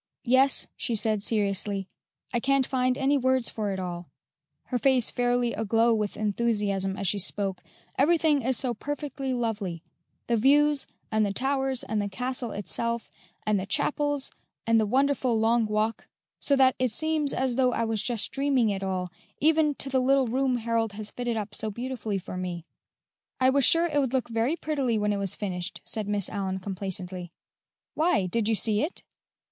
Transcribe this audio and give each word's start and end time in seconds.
"Yes," 0.25 0.65
she 0.75 0.95
said 0.95 1.21
seriously; 1.21 1.87
"I 2.33 2.39
can't 2.39 2.65
find 2.65 2.97
any 2.97 3.19
words 3.19 3.49
for 3.51 3.71
it 3.71 3.77
all" 3.79 4.07
her 4.63 4.79
face 4.79 5.11
fairly 5.11 5.53
aglow 5.53 5.93
with 5.93 6.17
enthusiasm 6.17 6.97
as 6.97 7.07
she 7.07 7.19
spoke 7.19 7.61
"everything 7.99 8.41
is 8.41 8.57
so 8.57 8.73
perfectly 8.73 9.31
lovely: 9.31 9.83
the 10.25 10.37
views, 10.37 10.87
and 11.11 11.23
the 11.23 11.31
towers, 11.31 11.83
and 11.83 12.01
the 12.01 12.09
castle 12.09 12.49
itself, 12.51 13.11
and 13.45 13.59
the 13.59 13.67
chapels, 13.67 14.31
and 14.65 14.79
the 14.79 14.87
wonderful 14.87 15.39
Long 15.39 15.67
Walk, 15.67 16.07
so 16.39 16.55
that 16.55 16.73
it 16.79 16.89
seems 16.89 17.31
as 17.31 17.55
though 17.55 17.71
I 17.71 17.83
was 17.85 18.01
just 18.01 18.31
dreaming 18.31 18.71
it 18.71 18.81
all, 18.81 19.07
even 19.39 19.75
to 19.75 19.87
the 19.87 19.99
little 20.01 20.25
room 20.25 20.57
Harold 20.57 20.93
has 20.93 21.11
fitted 21.11 21.37
up 21.37 21.53
so 21.53 21.69
beautifully 21.69 22.17
for 22.17 22.37
me." 22.37 22.63
"I 23.39 23.51
was 23.51 23.65
sure 23.65 23.85
it 23.85 23.99
would 23.99 24.13
look 24.13 24.29
very 24.29 24.55
prettily 24.55 24.97
when 24.97 25.13
it 25.13 25.17
was 25.17 25.35
finished," 25.35 25.79
said 25.85 26.07
Miss 26.07 26.27
Allyn 26.27 26.57
complacently. 26.57 27.29
"Why, 27.93 28.25
did 28.25 28.47
you 28.49 28.55
see 28.55 28.81
it?" 28.81 29.03